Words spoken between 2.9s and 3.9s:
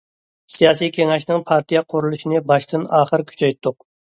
ئاخىر كۈچەيتتۇق.